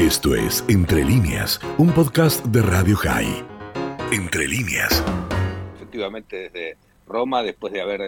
[0.00, 3.44] Esto es Entre líneas, un podcast de Radio High.
[4.10, 5.04] Entre líneas.
[5.76, 8.00] Efectivamente, desde Roma, después de haber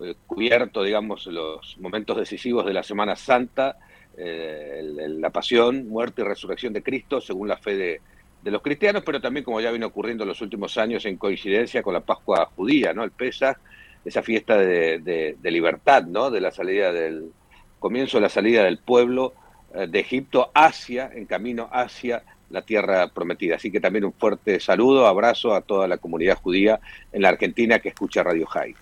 [0.00, 3.78] eh, cubierto, digamos, los momentos decisivos de la Semana Santa,
[4.16, 8.00] eh, la pasión, muerte y resurrección de Cristo, según la fe de,
[8.44, 11.94] los cristianos, pero también como ya viene ocurriendo en los últimos años en coincidencia con
[11.94, 13.02] la Pascua judía, ¿no?
[13.02, 13.58] El Pesach,
[14.04, 16.30] esa fiesta de, de libertad, ¿no?
[16.30, 17.32] De la salida del
[17.80, 19.34] comienzo de la salida del pueblo
[19.74, 23.56] de Egipto hacia, en camino hacia la tierra prometida.
[23.56, 26.80] Así que también un fuerte saludo, abrazo a toda la comunidad judía
[27.12, 28.74] en la Argentina que escucha Radio High.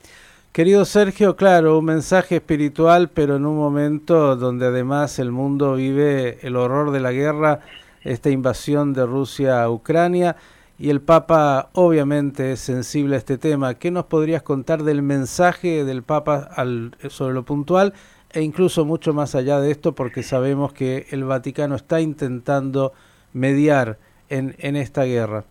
[0.53, 6.39] Querido Sergio, claro, un mensaje espiritual, pero en un momento donde además el mundo vive
[6.41, 7.61] el horror de la guerra,
[8.03, 10.37] esta invasión de Rusia a Ucrania,
[10.79, 13.75] y el Papa obviamente es sensible a este tema.
[13.75, 16.51] ¿Qué nos podrías contar del mensaje del Papa
[17.09, 17.93] sobre lo puntual
[18.37, 22.93] e incluso mucho más allá de esto porque sabemos que el Vaticano está intentando
[23.33, 23.97] mediar
[24.29, 25.45] en, en esta guerra.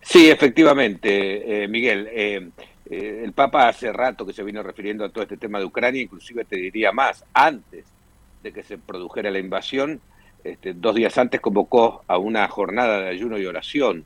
[0.00, 2.08] Sí, efectivamente, eh, Miguel.
[2.12, 2.50] Eh,
[2.88, 6.02] eh, el Papa hace rato que se vino refiriendo a todo este tema de Ucrania,
[6.02, 7.84] inclusive te diría más, antes
[8.40, 10.00] de que se produjera la invasión,
[10.44, 14.04] este, dos días antes convocó a una jornada de ayuno y oración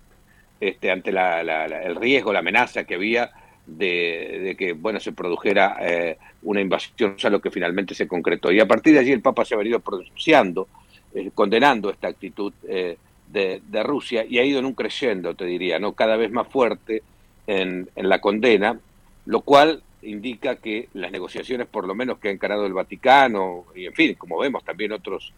[0.63, 3.33] este, ante la, el riesgo, la amenaza que había
[3.67, 8.53] de, que bueno se produjera eh, una invasión, sea, lo que finalmente se concretó.
[8.53, 10.69] Y a partir de allí el Papa se ha venido pronunciando,
[11.15, 12.97] eh, condenando esta actitud eh,
[13.31, 16.49] de, de, Rusia y ha ido en un creyendo, te diría, no cada vez más
[16.49, 17.03] fuerte
[17.47, 18.79] en, en la condena,
[19.27, 23.87] lo cual indica que las negociaciones, por lo menos que ha encarado el Vaticano, y
[23.87, 25.33] en fin, como vemos también otros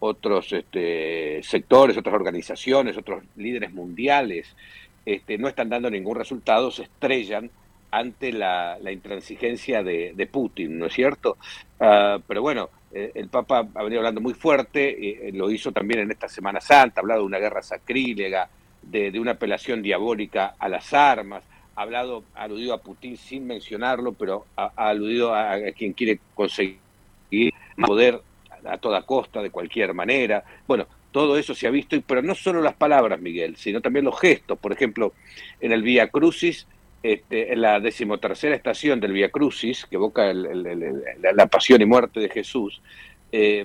[0.00, 4.54] otros este, sectores, otras organizaciones, otros líderes mundiales,
[5.06, 7.50] este, no están dando ningún resultado, se estrellan
[7.94, 11.36] ante la, intransigencia de, Putin, ¿no es cierto?
[11.78, 16.00] Ah, pero bueno, eh, el Papa ha venido hablando muy fuerte, eh, lo hizo también
[16.00, 18.48] en esta Semana Santa, ha hablado de una guerra sacrílega,
[18.82, 21.44] de, una apelación diabólica a las armas,
[21.76, 26.78] ha hablado, ha aludido a Putin sin mencionarlo, pero ha, aludido a, quien quiere conseguir
[27.80, 28.20] poder
[28.64, 30.42] a toda costa, de cualquier manera.
[30.66, 34.18] Bueno, todo eso se ha visto, pero no solo las palabras, Miguel, sino también los
[34.18, 34.58] gestos.
[34.58, 35.12] Por ejemplo,
[35.60, 36.66] en el Vía Crucis
[37.04, 42.30] este, en la decimotercera estación del Via Crucis, que evoca la pasión y muerte de
[42.30, 42.80] Jesús,
[43.30, 43.60] eh,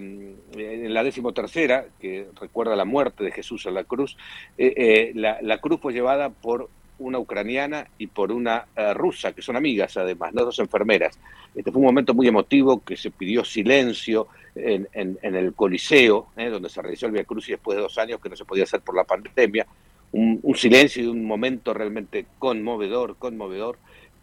[0.58, 4.18] en la decimotercera, que recuerda la muerte de Jesús en la cruz,
[4.58, 9.56] eh, eh, la, cruz fue llevada por una ucraniana y por una rusa, que son
[9.56, 10.44] amigas además, ¿no?
[10.44, 11.18] dos enfermeras.
[11.56, 14.86] Este fue un momento muy emotivo que se pidió silencio en,
[15.22, 18.44] el Coliseo, donde se realizó el Via Crucis después de dos años que no se
[18.44, 19.66] podía hacer por la pandemia
[20.12, 23.78] un, silencio y un momento realmente conmovedor, conmovedor.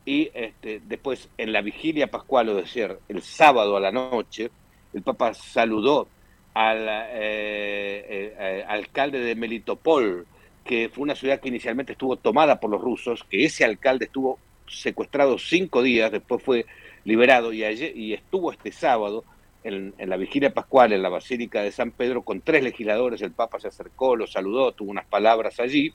[0.04, 4.50] Y este, después, en la vigilia pascual, o decir, el sábado a la noche,
[4.92, 6.08] el Papa saludó
[6.54, 10.26] al eh, eh, eh, alcalde de Melitopol,
[10.64, 14.38] que fue una ciudad que inicialmente estuvo tomada por los rusos, que ese alcalde estuvo
[14.66, 16.66] secuestrado cinco días, después fue
[17.04, 19.24] liberado y, ayer, y estuvo este sábado
[19.66, 23.58] en, la vigilia pascual en la Basílica de San Pedro con tres legisladores, el Papa
[23.58, 25.92] se acercó, lo saludó, tuvo unas palabras allí.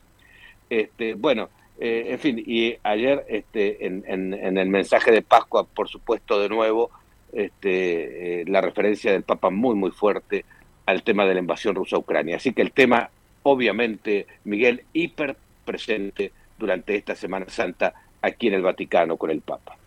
[0.70, 1.50] Este, bueno,
[1.80, 6.50] eh, en fin, y ayer este, en, en, el mensaje de Pascua, por supuesto, de
[6.50, 6.92] nuevo,
[7.32, 10.46] este, eh, la referencia del Papa muy, muy fuerte
[10.86, 12.38] al tema de la invasión rusa a Ucrania.
[12.38, 13.09] Así que el tema,
[13.44, 19.78] obviamente, Miguel, hiper presente durante esta Semana Santa aquí en el Vaticano con el Papa.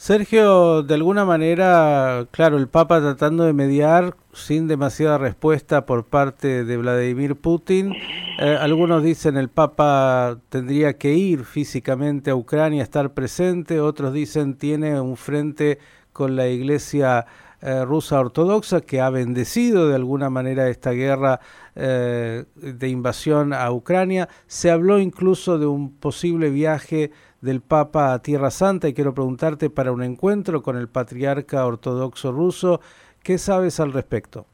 [0.00, 6.64] Sergio, de alguna manera, claro, el Papa tratando de mediar sin demasiada respuesta por parte
[6.64, 7.92] de Vladimir Putin.
[8.38, 13.78] Eh, algunos dicen el Papa tendría que ir físicamente a Ucrania, estar presente.
[13.78, 15.78] Otros dicen tiene un frente
[16.14, 17.26] con la Iglesia
[17.60, 21.40] eh, rusa ortodoxa que ha bendecido de alguna manera esta guerra
[21.74, 24.30] eh, de invasión a Ucrania.
[24.46, 27.10] Se habló incluso de un posible viaje
[27.40, 32.32] del Papa a Tierra Santa y quiero preguntarte para un encuentro con el patriarca ortodoxo
[32.32, 32.80] ruso,
[33.22, 34.46] ¿qué sabes al respecto?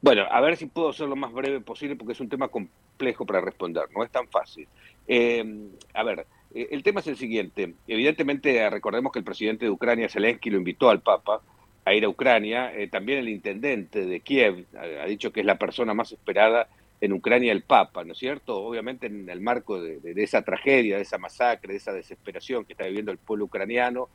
[0.00, 3.24] Bueno, a ver si puedo ser lo más breve posible porque es un tema complejo
[3.24, 4.66] para responder, no es tan fácil.
[5.06, 7.74] Eh, a ver, eh, el tema es el siguiente.
[7.86, 11.40] Evidentemente, recordemos que el presidente de Ucrania, Zelensky, lo invitó al Papa
[11.84, 12.74] a ir a Ucrania.
[12.74, 16.68] Eh, también el intendente de Kiev ha dicho que es la persona más esperada
[17.02, 18.56] en Ucrania el Papa, ¿no es cierto?
[18.62, 22.84] Obviamente en el marco de, esa tragedia, de esa masacre, de esa desesperación que está
[22.84, 24.08] viviendo el pueblo ucraniano,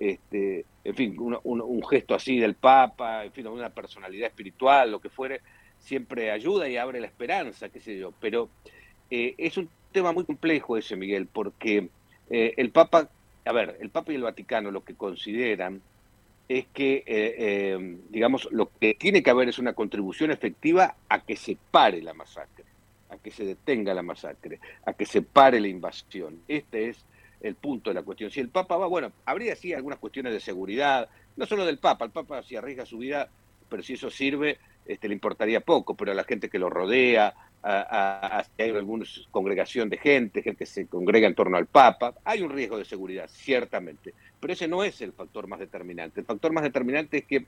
[0.00, 5.10] este, en fin, un, gesto así del Papa, en fin, una personalidad espiritual, lo que
[5.10, 5.42] fuere,
[5.78, 8.12] siempre ayuda y abre la esperanza, qué sé yo.
[8.20, 8.48] Pero
[9.12, 11.88] eh, es un tema muy complejo ese, Miguel, porque
[12.30, 13.08] eh, el Papa,
[13.44, 15.82] a ver, el Papa y el Vaticano lo que consideran
[16.48, 21.24] es que, eh, eh, digamos, lo que tiene que haber es una contribución efectiva a
[21.24, 22.64] que se pare la masacre,
[23.08, 26.40] a que se detenga la masacre, a que se pare la invasión.
[26.46, 27.04] Este es
[27.40, 28.30] el punto de la cuestión.
[28.30, 32.04] Si el Papa va, bueno, habría sí algunas cuestiones de seguridad, no solo del Papa,
[32.04, 33.28] el Papa si arriesga su vida,
[33.68, 37.34] pero si eso sirve, este, le importaría poco, pero a la gente que lo rodea,
[37.64, 42.42] a, hay alguna congregación de gente, gente que se congrega en torno al Papa, hay
[42.42, 46.20] un riesgo de seguridad, ciertamente, pero ese no es el factor más determinante.
[46.20, 47.46] El factor más determinante es que,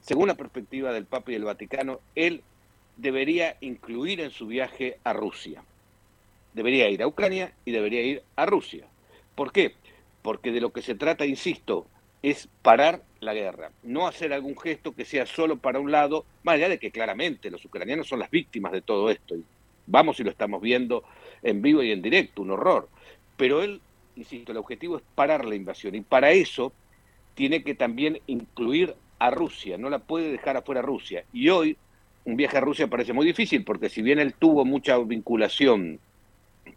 [0.00, 2.42] según la perspectiva del Papa y el Vaticano, él
[2.96, 5.62] debería incluir en su viaje a Rusia.
[6.52, 8.86] Debería ir a Ucrania y debería ir a Rusia.
[9.34, 9.74] ¿Por qué?
[10.22, 11.86] Porque de lo que se trata, insisto,
[12.24, 16.54] es parar la guerra, no hacer algún gesto que sea solo para un lado, más
[16.54, 19.44] allá de que claramente los ucranianos son las víctimas de todo esto, y
[19.86, 21.04] vamos y lo estamos viendo
[21.42, 22.88] en vivo y en directo, un horror.
[23.36, 23.82] Pero él,
[24.16, 26.72] insisto, el objetivo es parar la invasión, y para eso
[27.34, 31.24] tiene que también incluir a Rusia, no la puede dejar afuera Rusia.
[31.30, 31.76] Y hoy
[32.24, 36.00] un viaje a Rusia parece muy difícil, porque si bien él tuvo mucha vinculación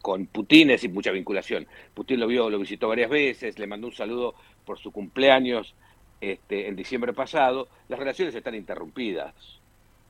[0.01, 1.67] con Putin, es decir, mucha vinculación.
[1.93, 4.35] Putin lo vio, lo visitó varias veces, le mandó un saludo
[4.65, 5.75] por su cumpleaños
[6.19, 9.33] este, en diciembre pasado, las relaciones están interrumpidas.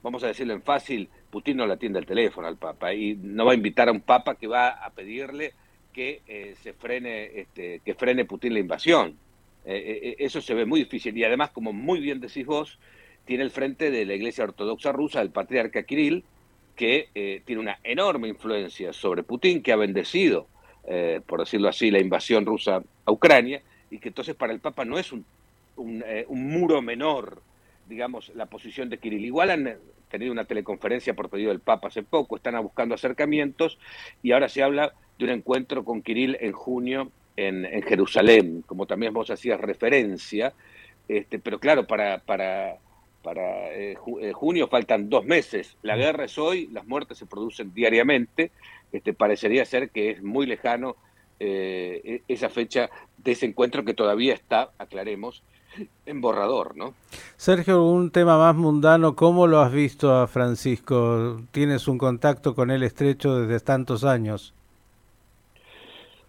[0.04, 3.46] Vamos a decirlo en fácil, Putin no le atiende el teléfono al Papa y no
[3.46, 5.54] va a invitar a un Papa que va a pedirle
[5.92, 9.18] que eh, se frene, este, que frene Putin la invasión.
[9.66, 12.80] Eh, eh, eso se ve muy difícil y además, como muy bien decís vos,
[13.26, 16.24] tiene el frente de la Iglesia Ortodoxa rusa, el patriarca Kirill,
[16.78, 20.48] que eh, tiene una enorme influencia sobre Putin, que ha bendecido,
[20.88, 24.86] eh, por decirlo así, la invasión rusa a Ucrania, y que entonces para el Papa
[24.86, 25.26] no es un,
[26.06, 27.42] eh, muro menor,
[27.90, 29.26] digamos, la posición de Kirill.
[29.26, 29.78] Igual han
[30.10, 33.80] tenido una teleconferencia por pedido del Papa hace poco, están buscando acercamientos,
[34.22, 39.14] y ahora se habla de un encuentro con Kirill en junio en, Jerusalén, como también
[39.14, 40.54] vos hacías referencia,
[41.08, 42.78] este, pero claro, para
[43.28, 45.76] para eh, eh, junio faltan dos meses.
[45.82, 48.52] La guerra es hoy, las muertes se producen diariamente.
[48.94, 50.96] Este, parecería ser que es muy lejano
[51.38, 55.44] eh, e-, esa fecha de ese encuentro que todavía está, aclaremos,
[56.06, 56.94] en borrador, ¿no?
[57.36, 61.42] Sergio, un tema más mundano, ¿cómo lo has visto a Francisco?
[61.52, 64.54] ¿Tienes un contacto con él estrecho desde tantos años?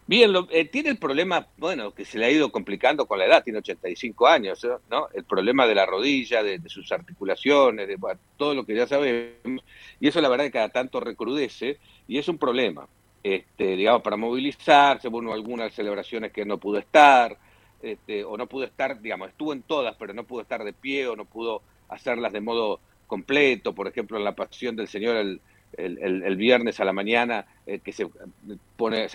[0.09, 3.27] Bien, lo, eh, tiene el problema, bueno, que se le ha ido complicando con la
[3.27, 5.09] edad, tiene 85 años, ¿no?
[5.13, 7.99] El problema de la rodilla, de, sus articulaciones, de
[8.39, 9.63] todo lo que ya sabemos,
[10.01, 12.89] y eso la verdad que cada tanto recrudece, y es un problema,
[13.23, 17.37] este, digamos, para movilizarse, bueno, algunas celebraciones que no pudo estar,
[17.83, 21.07] este, o no pudo estar, digamos, estuvo en todas, pero no pudo estar de pie,
[21.07, 21.61] o no pudo
[21.91, 25.43] hacerlas de modo completo, por ejemplo, en la pasión del Señor el,
[25.77, 28.09] el, el, viernes a la mañana, eh, que se
[28.79, 29.07] pone...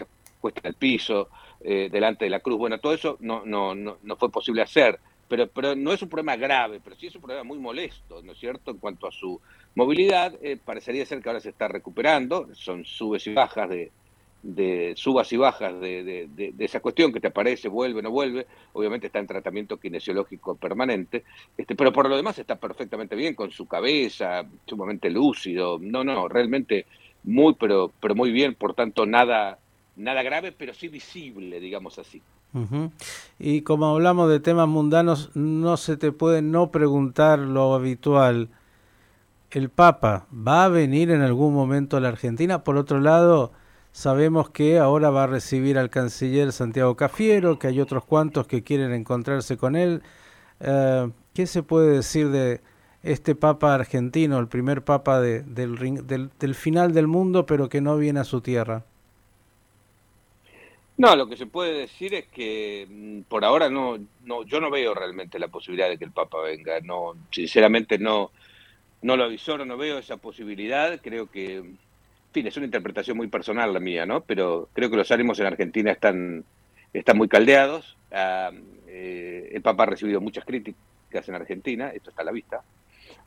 [0.44, 1.30] puesta el piso,
[1.62, 2.58] eh, delante de la cruz.
[2.58, 5.00] Bueno, todo eso no, no, no, no, fue posible hacer,
[5.30, 8.34] pero, pero no es un problema grave, pero sí es un problema muy molesto, ¿no
[8.34, 8.72] es cierto?
[8.72, 9.40] En cuanto a su
[9.74, 13.92] movilidad, eh, parecería ser que ahora se está recuperando, son subes y bajas de,
[14.42, 18.46] de subas y bajas de, de, de, esa cuestión que te aparece, vuelve, no vuelve,
[18.74, 21.24] obviamente está en tratamiento kinesiológico permanente,
[21.58, 26.28] este, pero por lo demás está perfectamente bien con su cabeza, sumamente lúcido, no, no,
[26.28, 26.86] realmente
[27.24, 29.60] muy, pero, pero muy bien, por tanto nada,
[29.96, 32.22] nada grave, pero sí visible, digamos así.
[33.40, 38.50] Y como hablamos de temas mundanos, no se te puede no preguntar lo habitual.
[39.50, 42.64] ¿El Papa va a venir en algún momento a la Argentina?
[42.64, 43.52] Por otro lado,
[43.92, 48.64] sabemos que ahora va a recibir al canciller Santiago Cafiero, que hay otros cuantos que
[48.64, 50.04] quieren encontrarse con él.
[50.60, 52.62] Eh, ¿Qué se puede decir de
[53.02, 57.82] este Papa argentino, el primer Papa de, del, del, del final del mundo, pero que
[57.82, 58.86] no viene a su tierra?
[60.96, 64.70] No, lo que se puede decir es que mm, por ahora no, no, yo no
[64.70, 66.80] veo realmente la posibilidad de que el Papa venga.
[66.82, 68.32] No, sinceramente no,
[69.02, 71.00] no lo avisoro, no veo esa posibilidad.
[71.02, 71.78] Creo que, en
[72.32, 74.22] fin, es una interpretación muy personal la mía, ¿no?
[74.22, 76.46] Pero creo que los ánimos en Argentina están,
[76.94, 77.98] están muy caldeados.
[78.12, 78.52] Ah,
[78.88, 82.62] eh, el Papa ha recibido muchas críticas en Argentina, esto está a la vista.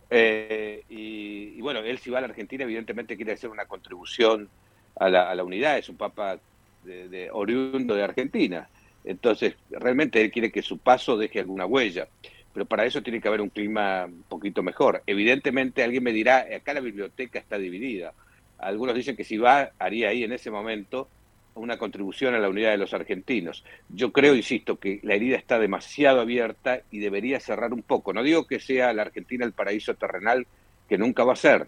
[0.08, 4.48] Eh, y, bueno, él si va a la Argentina evidentemente quiere hacer una contribución
[4.94, 5.78] a la, a la unidad.
[5.78, 6.38] Es un Papa
[6.86, 8.68] de, oriundo de Argentina.
[9.04, 12.08] Entonces, realmente él quiere que su paso deje alguna huella,
[12.52, 15.02] pero para eso tiene que haber un clima un poquito mejor.
[15.06, 18.12] Evidentemente, alguien me dirá, acá la biblioteca está dividida.
[18.58, 21.08] Algunos dicen que si va, haría ahí en ese momento
[21.54, 23.64] una contribución a la unidad de los argentinos.
[23.88, 28.12] Yo creo, insisto, que la herida está demasiado abierta y debería cerrar un poco.
[28.12, 30.46] No digo que sea la Argentina el paraíso terrenal,
[30.88, 31.66] que nunca va a ser,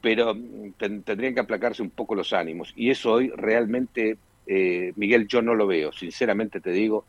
[0.00, 0.36] pero
[0.78, 2.72] tendrían que aplacarse un poco los ánimos.
[2.76, 7.04] Y eso hoy realmente eh, Miguel, yo no lo veo, sinceramente te digo,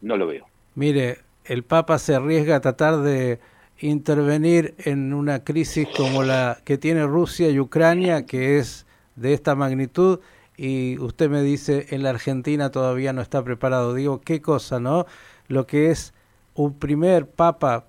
[0.00, 0.46] no lo veo.
[0.74, 3.40] Mire, el Papa se arriesga a tratar de
[3.80, 9.54] intervenir en una crisis como la que tiene Rusia y Ucrania, que es de esta
[9.54, 10.20] magnitud,
[10.56, 13.94] y usted me dice, en la Argentina todavía no está preparado.
[13.94, 15.06] Digo, qué cosa, ¿no?
[15.46, 16.14] Lo que es
[16.54, 17.86] un primer Papa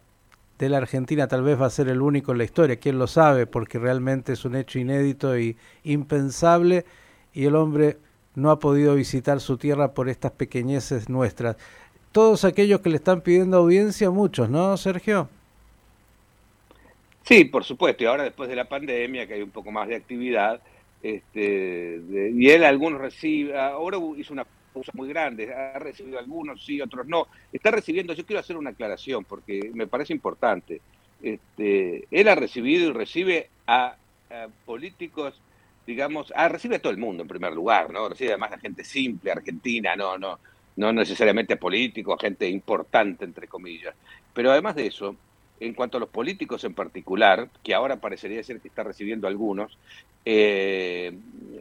[0.60, 3.08] de la Argentina tal vez va a ser el único en la historia, quién lo
[3.08, 6.86] sabe, porque realmente es un hecho inédito y impensable,
[7.34, 7.98] y el hombre
[8.39, 11.58] no ha podido visitar su tierra por estas pequeñeces nuestras.
[12.12, 15.29] Todos aquellos que le están pidiendo audiencia, muchos, ¿no, Sergio?
[17.24, 19.96] Sí, por supuesto, y ahora después de la pandemia, que hay un poco más de
[19.96, 20.60] actividad,
[21.03, 22.01] este,
[22.34, 27.08] y él algunos recibe, ahora hizo una cosa muy grande, ha recibido algunos, sí, otros
[27.08, 27.27] no.
[27.53, 30.81] Está recibiendo, yo quiero hacer una aclaración porque me parece importante.
[31.22, 33.96] Este, él ha recibido y recibe a,
[34.65, 35.39] políticos,
[35.89, 38.08] digamos, ah, recibe a todo el mundo en primer lugar, ¿no?
[38.08, 40.38] Recibe además a gente simple, argentina, no, no,
[40.75, 43.96] no necesariamente políticos, a gente importante, entre comillas.
[44.31, 45.15] Pero además de eso,
[45.60, 49.79] en cuanto a los políticos en particular, que ahora parecería ser que está recibiendo algunos,
[50.25, 51.12] eh,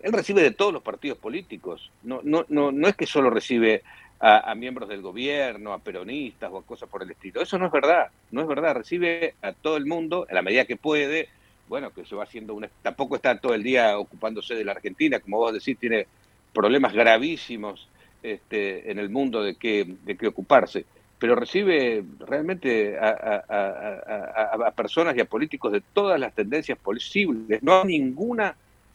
[0.03, 1.91] él recibe de todos los partidos políticos.
[2.03, 3.83] No, no, no, no es que solo recibe
[4.21, 7.41] a, miembros del gobierno, a peronistas o a cosas por el estilo.
[7.41, 8.75] Eso no es verdad, no es verdad.
[8.75, 11.31] Recibe a todo el mundo en la medida que puede.
[11.69, 12.69] Bueno, que se va haciendo una...
[12.83, 16.07] Tampoco está todo el día ocupándose de la Argentina, como vos decís, tiene
[16.53, 17.89] problemas gravísimos
[18.23, 20.85] este, en el mundo de qué, de qué ocuparse
[21.19, 27.63] pero recibe realmente a, personas y a políticos de todas las tendencias posibles.
[27.63, 28.55] No hay ninguna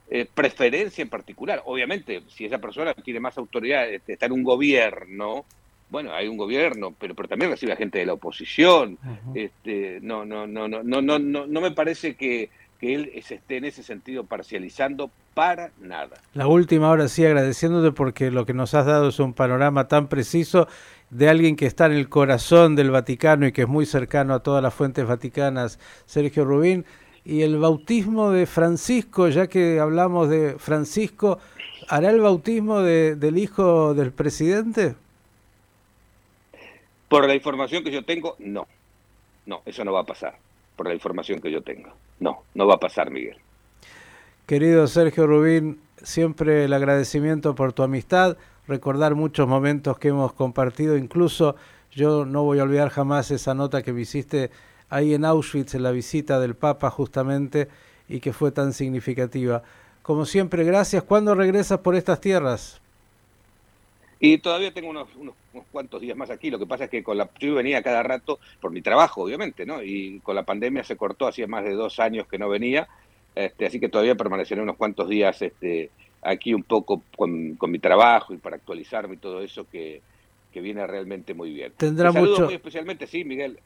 [0.09, 1.61] eh, preferencia en particular.
[1.65, 5.43] Obviamente, si esa persona tiene más autoridad, este, está en un gobierno,
[5.89, 8.97] bueno, hay un gobierno, pero, pero también recibe a gente de la oposición.
[9.35, 12.49] este, no, no, no, no, no, no, no, no me parece que,
[12.83, 16.17] que él se esté en ese sentido parcializando para nada.
[16.33, 20.09] La última, ahora sí, agradeciéndote porque lo que nos has dado es un panorama tan
[20.09, 20.67] preciso
[21.09, 24.43] de alguien que está en el corazón del Vaticano y que es muy cercano a
[24.43, 26.83] todas las fuentes vaticanas, Sergio Rubín.
[27.23, 31.39] Y el bautismo de Francisco, ya que hablamos de Francisco,
[31.87, 34.95] ¿hará el bautismo de, del hijo del presidente?
[37.07, 38.67] Por la información que yo tengo, no.
[39.45, 40.37] No, eso no va a pasar.
[40.75, 41.93] Por la información que yo tengo.
[42.23, 43.35] No, no va a pasar, Miguel.
[44.45, 50.95] Querido Sergio Rubín, siempre el agradecimiento por tu amistad recordar muchos momentos que hemos compartido,
[50.95, 51.57] incluso
[51.91, 54.51] yo no voy a olvidar jamás esa nota que me hiciste
[54.89, 57.67] ahí en Auschwitz, en la visita del Papa justamente,
[58.07, 59.61] y que fue tan significativa.
[60.01, 61.03] Como siempre, gracias.
[61.03, 62.81] ¿Cuándo regresas por estas tierras?
[64.25, 65.35] Y todavía tengo unos, unos,
[65.69, 66.49] cuantos días más aquí.
[66.49, 69.65] Lo que pasa es que con la, yo venía cada rato por mi trabajo, obviamente,
[69.65, 69.83] ¿no?
[69.83, 72.87] Y con la pandemia se cortó, hacía más de dos años que no venía.
[73.35, 78.33] Este, así que todavía permaneceré unos cuantos días este, aquí un poco con, mi trabajo
[78.33, 80.01] y para actualizarme y todo eso que,
[80.61, 81.73] viene realmente muy bien.
[81.77, 82.45] Tendrá mucho.
[82.45, 83.59] Muy especialmente, sí, Miguel.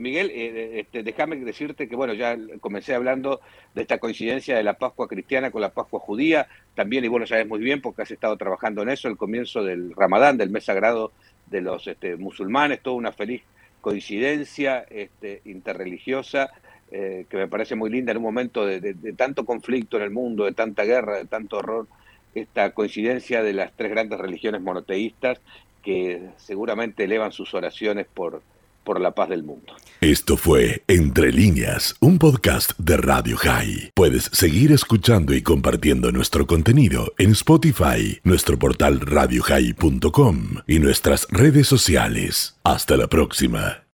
[0.00, 3.40] Miguel, eh, este, déjame decirte que, bueno, ya comencé hablando
[3.74, 7.46] de esta coincidencia de la Pascua cristiana con la Pascua judía, también, y bueno, sabes
[7.46, 11.12] muy bien porque has estado trabajando en eso, el comienzo del Ramadán, del mes sagrado
[11.46, 13.42] de los este, musulmanes, toda una feliz
[13.80, 16.50] coincidencia este, interreligiosa
[16.90, 20.44] eh, que me parece muy linda en un momento de, tanto conflicto en el mundo,
[20.44, 21.88] de tanta guerra, de tanto horror,
[22.34, 25.40] esta coincidencia de las tres grandes religiones monoteístas
[25.84, 28.42] que seguramente elevan sus oraciones por,
[28.82, 29.74] por la paz del mundo.
[30.00, 33.92] Esto fue Entre líneas, un podcast de Radio High.
[33.94, 41.66] Puedes seguir escuchando y compartiendo nuestro contenido en Spotify, nuestro portal radiohigh.com y nuestras redes
[41.66, 42.58] sociales.
[42.64, 43.83] Hasta la próxima.